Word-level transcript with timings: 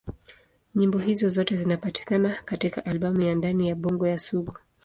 Nyimbo 0.75 0.97
hizo 0.97 1.29
zote 1.29 1.55
zinapatikana 1.55 2.35
katika 2.45 2.85
albamu 2.85 3.21
ya 3.21 3.35
Ndani 3.35 3.69
ya 3.69 3.75
Bongo 3.75 4.07
ya 4.07 4.19
Sugu. 4.19 4.53